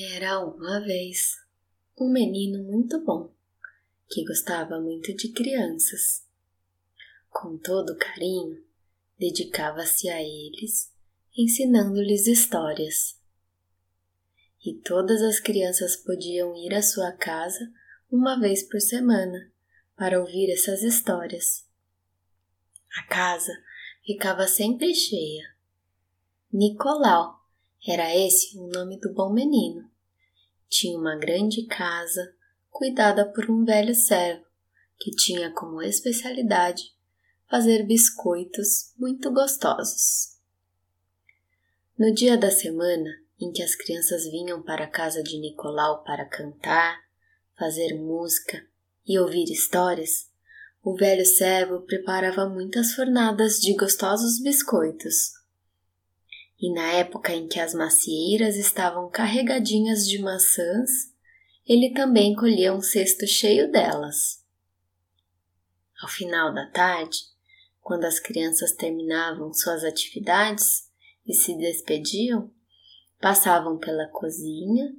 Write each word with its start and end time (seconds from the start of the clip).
Era 0.00 0.38
uma 0.38 0.78
vez 0.78 1.34
um 2.00 2.08
menino 2.08 2.62
muito 2.62 3.04
bom 3.04 3.34
que 4.08 4.24
gostava 4.24 4.80
muito 4.80 5.12
de 5.12 5.32
crianças. 5.32 6.24
Com 7.28 7.58
todo 7.58 7.96
carinho, 7.96 8.64
dedicava-se 9.18 10.08
a 10.08 10.22
eles, 10.22 10.94
ensinando-lhes 11.36 12.28
histórias. 12.28 13.20
E 14.64 14.74
todas 14.74 15.20
as 15.20 15.40
crianças 15.40 15.96
podiam 15.96 16.54
ir 16.54 16.72
à 16.74 16.80
sua 16.80 17.10
casa 17.10 17.68
uma 18.08 18.38
vez 18.38 18.62
por 18.62 18.80
semana 18.80 19.50
para 19.96 20.20
ouvir 20.20 20.52
essas 20.52 20.84
histórias. 20.84 21.66
A 22.96 23.02
casa 23.08 23.52
ficava 24.06 24.46
sempre 24.46 24.94
cheia. 24.94 25.56
Nicolau 26.52 27.38
era 27.86 28.14
esse 28.14 28.58
o 28.58 28.66
nome 28.68 28.98
do 28.98 29.12
bom 29.12 29.32
menino. 29.32 29.88
Tinha 30.68 30.98
uma 30.98 31.16
grande 31.16 31.66
casa, 31.66 32.34
cuidada 32.68 33.30
por 33.30 33.50
um 33.50 33.64
velho 33.64 33.94
servo, 33.94 34.44
que 34.98 35.10
tinha 35.12 35.52
como 35.52 35.80
especialidade 35.80 36.82
fazer 37.48 37.86
biscoitos 37.86 38.92
muito 38.98 39.32
gostosos. 39.32 40.36
No 41.98 42.12
dia 42.12 42.36
da 42.36 42.50
semana 42.50 43.10
em 43.40 43.52
que 43.52 43.62
as 43.62 43.74
crianças 43.74 44.24
vinham 44.24 44.62
para 44.62 44.84
a 44.84 44.90
casa 44.90 45.22
de 45.22 45.38
Nicolau 45.38 46.02
para 46.02 46.28
cantar, 46.28 47.00
fazer 47.56 47.94
música 47.94 48.66
e 49.06 49.18
ouvir 49.18 49.50
histórias, 49.50 50.28
o 50.82 50.94
velho 50.94 51.24
servo 51.24 51.80
preparava 51.82 52.48
muitas 52.48 52.92
fornadas 52.92 53.60
de 53.60 53.74
gostosos 53.74 54.40
biscoitos 54.42 55.38
e 56.60 56.72
na 56.72 56.92
época 56.92 57.32
em 57.32 57.46
que 57.46 57.60
as 57.60 57.72
macieiras 57.72 58.56
estavam 58.56 59.08
carregadinhas 59.08 60.08
de 60.08 60.18
maçãs, 60.18 60.90
ele 61.64 61.92
também 61.92 62.34
colhia 62.34 62.74
um 62.74 62.80
cesto 62.80 63.26
cheio 63.26 63.70
delas. 63.70 64.44
Ao 66.02 66.08
final 66.08 66.52
da 66.52 66.66
tarde, 66.70 67.18
quando 67.80 68.04
as 68.04 68.18
crianças 68.18 68.72
terminavam 68.72 69.52
suas 69.52 69.84
atividades 69.84 70.90
e 71.26 71.32
se 71.32 71.56
despediam, 71.56 72.50
passavam 73.20 73.78
pela 73.78 74.08
cozinha 74.08 74.92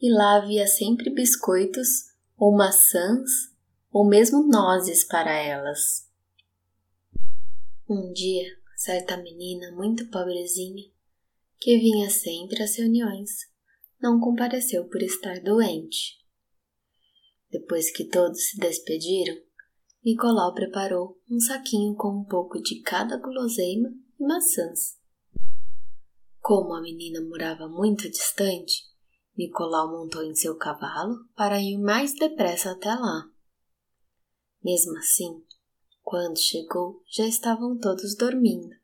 e 0.00 0.12
lá 0.12 0.36
havia 0.36 0.66
sempre 0.66 1.10
biscoitos 1.10 2.12
ou 2.36 2.56
maçãs 2.56 3.30
ou 3.92 4.04
mesmo 4.04 4.42
nozes 4.48 5.04
para 5.04 5.32
elas. 5.32 6.08
Um 7.88 8.12
dia, 8.12 8.46
certa 8.76 9.16
menina 9.16 9.70
muito 9.72 10.06
pobrezinha 10.06 10.92
que 11.64 11.78
vinha 11.78 12.10
sempre 12.10 12.62
às 12.62 12.76
reuniões, 12.76 13.30
não 13.98 14.20
compareceu 14.20 14.86
por 14.86 15.02
estar 15.02 15.40
doente. 15.40 16.18
Depois 17.50 17.90
que 17.90 18.04
todos 18.04 18.50
se 18.50 18.58
despediram, 18.58 19.34
Nicolau 20.04 20.52
preparou 20.52 21.18
um 21.26 21.40
saquinho 21.40 21.94
com 21.94 22.20
um 22.20 22.24
pouco 22.26 22.60
de 22.60 22.82
cada 22.82 23.16
guloseima 23.16 23.88
e 24.20 24.26
maçãs. 24.26 24.98
Como 26.38 26.74
a 26.74 26.82
menina 26.82 27.22
morava 27.22 27.66
muito 27.66 28.10
distante, 28.10 28.82
Nicolau 29.34 29.90
montou 29.90 30.22
em 30.22 30.34
seu 30.34 30.58
cavalo 30.58 31.14
para 31.34 31.62
ir 31.62 31.78
mais 31.78 32.12
depressa 32.12 32.72
até 32.72 32.92
lá. 32.94 33.24
Mesmo 34.62 34.98
assim, 34.98 35.42
quando 36.02 36.38
chegou, 36.38 37.02
já 37.10 37.26
estavam 37.26 37.78
todos 37.78 38.14
dormindo. 38.14 38.83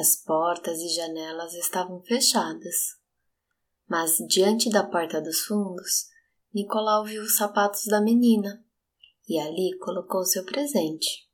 As 0.00 0.16
portas 0.16 0.78
e 0.80 0.88
janelas 0.88 1.52
estavam 1.52 2.00
fechadas. 2.00 2.96
Mas 3.86 4.16
diante 4.26 4.70
da 4.70 4.82
porta 4.82 5.20
dos 5.20 5.40
fundos, 5.40 6.06
Nicolau 6.54 7.04
viu 7.04 7.20
os 7.20 7.36
sapatos 7.36 7.84
da 7.84 8.00
menina 8.00 8.64
e 9.28 9.38
ali 9.38 9.76
colocou 9.76 10.24
seu 10.24 10.42
presente. 10.46 11.28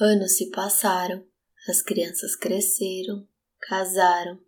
Anos 0.00 0.38
se 0.38 0.48
passaram, 0.50 1.26
as 1.68 1.82
crianças 1.82 2.34
cresceram, 2.34 3.28
casaram, 3.60 4.40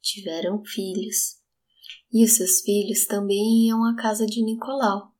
tiveram 0.00 0.64
filhos, 0.64 1.42
e 2.10 2.24
os 2.24 2.36
seus 2.36 2.62
filhos 2.62 3.04
também 3.04 3.66
iam 3.66 3.84
à 3.84 3.94
casa 3.96 4.24
de 4.24 4.42
Nicolau 4.42 5.14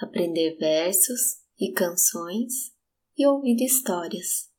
aprender 0.00 0.56
versos 0.56 1.40
e 1.58 1.72
canções 1.72 2.72
e 3.18 3.26
ouvir 3.26 3.56
histórias. 3.60 4.53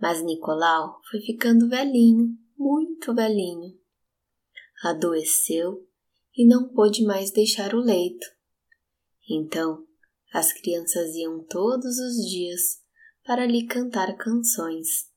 Mas 0.00 0.22
Nicolau 0.22 1.00
foi 1.10 1.20
ficando 1.20 1.68
velhinho, 1.68 2.36
muito 2.56 3.14
velhinho. 3.14 3.78
Adoeceu 4.82 5.86
e 6.36 6.46
não 6.46 6.72
pôde 6.72 7.04
mais 7.04 7.32
deixar 7.32 7.74
o 7.74 7.80
leito. 7.80 8.26
Então, 9.28 9.84
as 10.32 10.52
crianças 10.52 11.14
iam 11.14 11.44
todos 11.44 11.98
os 11.98 12.30
dias 12.30 12.80
para 13.24 13.44
lhe 13.44 13.66
cantar 13.66 14.16
canções, 14.16 15.10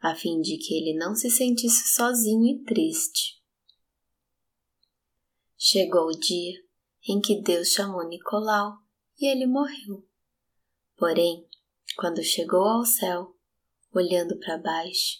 a 0.00 0.14
fim 0.14 0.40
de 0.40 0.58
que 0.58 0.74
ele 0.74 0.98
não 0.98 1.14
se 1.14 1.30
sentisse 1.30 1.94
sozinho 1.94 2.44
e 2.44 2.64
triste. 2.64 3.38
Chegou 5.56 6.08
o 6.08 6.18
dia 6.18 6.54
em 7.08 7.20
que 7.20 7.40
Deus 7.40 7.68
chamou 7.68 8.06
Nicolau 8.06 8.78
e 9.18 9.26
ele 9.26 9.46
morreu. 9.46 10.06
Porém, 10.96 11.46
quando 11.96 12.22
chegou 12.22 12.64
ao 12.64 12.84
céu, 12.84 13.37
olhando 13.92 14.38
para 14.38 14.58
baixo 14.58 15.18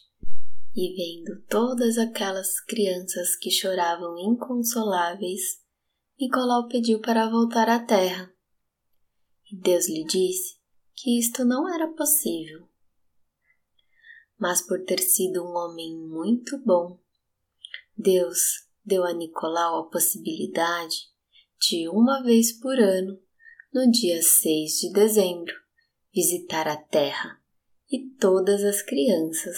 e 0.75 0.95
vendo 0.95 1.43
todas 1.49 1.99
aquelas 1.99 2.61
crianças 2.61 3.35
que 3.37 3.51
choravam 3.51 4.17
inconsoláveis, 4.19 5.61
Nicolau 6.21 6.69
pediu 6.69 7.01
para 7.01 7.29
voltar 7.29 7.69
à 7.69 7.81
terra. 7.81 8.33
E 9.51 9.57
Deus 9.57 9.89
lhe 9.89 10.05
disse 10.05 10.57
que 10.95 11.19
isto 11.19 11.45
não 11.45 11.73
era 11.73 11.89
possível. 11.95 12.69
Mas 14.39 14.63
por 14.63 14.85
ter 14.85 15.01
sido 15.01 15.43
um 15.43 15.57
homem 15.57 15.97
muito 15.97 16.59
bom, 16.59 17.01
Deus 17.97 18.69
deu 18.85 19.05
a 19.05 19.13
Nicolau 19.13 19.81
a 19.81 19.91
possibilidade 19.91 20.97
de 21.61 21.89
uma 21.89 22.23
vez 22.23 22.53
por 22.53 22.79
ano, 22.79 23.21
no 23.73 23.91
dia 23.91 24.23
6 24.23 24.73
de 24.79 24.93
dezembro, 24.93 25.55
visitar 26.15 26.69
a 26.69 26.77
Terra 26.77 27.43
e 27.91 28.11
todas 28.17 28.63
as 28.65 28.83
crianças. 28.83 29.57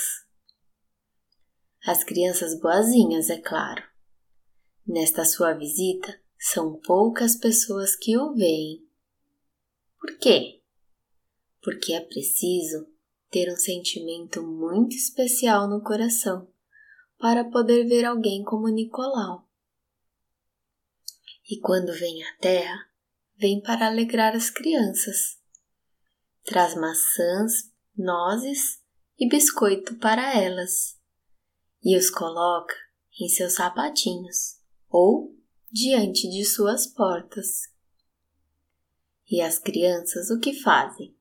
As 1.85 2.05
crianças 2.05 2.59
boazinhas, 2.61 3.31
é 3.31 3.39
claro. 3.39 3.83
Nesta 4.87 5.25
sua 5.25 5.55
visita, 5.55 6.21
são 6.39 6.81
poucas 6.81 7.37
pessoas 7.37 7.97
que 7.97 8.17
o 8.17 8.35
veem. 8.35 8.87
Por 9.99 10.19
quê? 10.19 10.63
Porque 11.63 11.93
é 11.93 12.01
preciso 12.01 12.87
ter 13.31 13.53
um 13.53 13.57
sentimento 13.57 14.43
muito 14.43 14.95
especial 14.95 15.69
no 15.69 15.83
coração 15.83 16.51
para 17.19 17.45
poder 17.45 17.87
ver 17.87 18.05
alguém 18.05 18.43
como 18.43 18.69
Nicolau. 18.69 19.47
E 21.49 21.59
quando 21.61 21.93
vem 21.93 22.23
à 22.25 22.37
terra, 22.39 22.87
vem 23.37 23.61
para 23.61 23.87
alegrar 23.87 24.35
as 24.35 24.51
crianças. 24.51 25.39
Traz 26.45 26.75
maçãs 26.75 27.71
nozes 28.00 28.81
e 29.19 29.28
biscoito 29.28 29.97
para 29.97 30.34
elas 30.36 30.98
e 31.83 31.97
os 31.97 32.10
coloca 32.10 32.75
em 33.21 33.28
seus 33.28 33.54
sapatinhos 33.54 34.59
ou 34.89 35.36
diante 35.71 36.28
de 36.28 36.45
suas 36.45 36.86
portas. 36.86 37.71
E 39.30 39.41
as 39.41 39.59
crianças 39.59 40.30
o 40.30 40.41
que 40.41 40.54
fazem? 40.54 41.15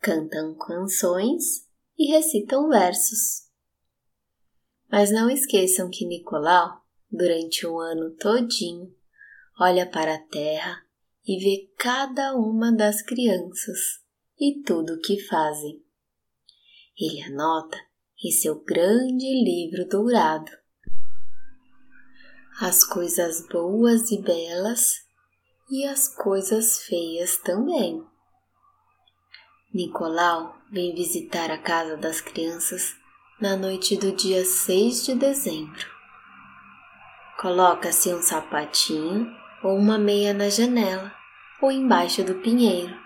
Cantam 0.00 0.54
canções 0.56 1.66
e 1.96 2.10
recitam 2.10 2.68
versos. 2.68 3.48
Mas 4.90 5.10
não 5.10 5.30
esqueçam 5.30 5.88
que 5.88 6.04
Nicolau, 6.04 6.84
durante 7.10 7.66
o 7.66 7.78
ano 7.78 8.10
todinho, 8.16 8.94
olha 9.58 9.88
para 9.88 10.16
a 10.16 10.22
terra 10.26 10.84
e 11.24 11.38
vê 11.38 11.72
cada 11.78 12.34
uma 12.34 12.72
das 12.72 13.00
crianças 13.00 14.01
e 14.42 14.60
tudo 14.64 14.94
o 14.94 15.00
que 15.00 15.20
fazem. 15.20 15.80
Ele 16.98 17.22
anota 17.22 17.78
em 18.24 18.32
seu 18.32 18.60
grande 18.64 19.24
livro 19.44 19.88
dourado 19.88 20.50
as 22.60 22.84
coisas 22.84 23.46
boas 23.46 24.10
e 24.10 24.20
belas 24.20 24.94
e 25.70 25.86
as 25.86 26.08
coisas 26.08 26.82
feias 26.82 27.36
também. 27.38 28.04
Nicolau 29.72 30.56
vem 30.70 30.92
visitar 30.92 31.50
a 31.50 31.56
casa 31.56 31.96
das 31.96 32.20
crianças 32.20 32.96
na 33.40 33.56
noite 33.56 33.96
do 33.96 34.12
dia 34.12 34.44
6 34.44 35.06
de 35.06 35.14
dezembro. 35.14 35.86
Coloca-se 37.40 38.12
um 38.12 38.20
sapatinho 38.20 39.26
ou 39.62 39.76
uma 39.76 39.98
meia 39.98 40.34
na 40.34 40.48
janela 40.50 41.14
ou 41.62 41.70
embaixo 41.70 42.22
do 42.24 42.34
pinheiro 42.40 43.02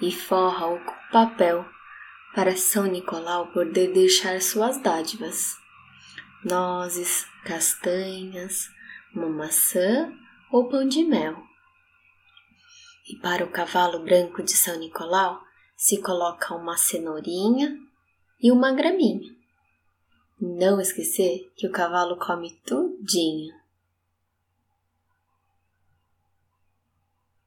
e 0.00 0.12
forra 0.12 0.66
o 0.66 0.80
papel 1.10 1.64
para 2.34 2.56
São 2.56 2.84
Nicolau 2.84 3.52
poder 3.52 3.92
deixar 3.92 4.40
suas 4.40 4.80
dádivas. 4.80 5.56
nozes, 6.44 7.26
castanhas, 7.44 8.70
uma 9.12 9.28
maçã 9.28 10.12
ou 10.52 10.68
pão 10.68 10.86
de 10.86 11.02
mel. 11.02 11.36
E 13.10 13.16
para 13.16 13.44
o 13.44 13.50
cavalo 13.50 14.04
branco 14.04 14.42
de 14.42 14.52
São 14.52 14.78
Nicolau 14.78 15.40
se 15.76 16.00
coloca 16.00 16.54
uma 16.54 16.76
cenourinha 16.76 17.76
e 18.40 18.52
uma 18.52 18.72
graminha. 18.72 19.34
Não 20.40 20.80
esquecer 20.80 21.50
que 21.56 21.66
o 21.66 21.72
cavalo 21.72 22.16
come 22.16 22.52
tudinho. 22.64 23.57